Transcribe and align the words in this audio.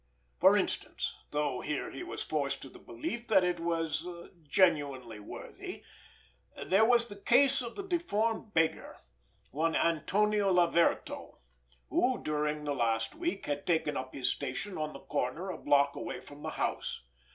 For 0.39 0.57
instance, 0.57 1.13
though 1.29 1.59
here 1.61 1.91
he 1.91 2.01
was 2.01 2.23
forced 2.23 2.59
to 2.63 2.69
the 2.69 2.79
belief 2.79 3.27
that 3.27 3.43
it 3.43 3.59
was 3.59 4.07
genuinely 4.41 5.19
worthy, 5.19 5.83
there 6.65 6.83
was 6.85 7.05
the 7.07 7.15
case 7.21 7.61
of 7.61 7.75
the 7.75 7.87
deformed 7.87 8.51
beggar, 8.55 8.97
one 9.51 9.75
Antonio 9.75 10.51
Laverto, 10.51 11.37
who, 11.91 12.19
during 12.23 12.63
the 12.63 12.73
last 12.73 13.13
week, 13.13 13.45
had 13.45 13.67
taken 13.67 13.95
up 13.95 14.15
his 14.15 14.31
station 14.31 14.75
on 14.75 14.93
the 14.93 15.01
corner 15.01 15.51
a 15.51 15.57
block 15.59 15.95
away 15.95 16.19
from 16.19 16.41
the 16.41 16.49
house. 16.49 17.03